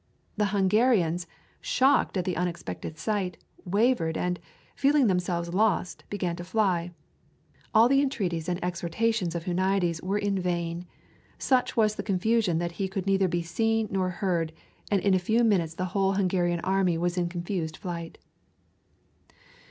[0.35, 1.27] The Hungarians,
[1.61, 4.39] shocked at the unexpected sight, wavered and,
[4.75, 6.89] feeling themselves lost, began to fly.
[7.71, 10.87] All the entreaties and exhortations of Huniades were in vain.
[11.37, 14.53] Such was the confusion that he could be neither seen nor heard,
[14.89, 18.17] and in a few minutes the whole Hungarian army was in confused flight.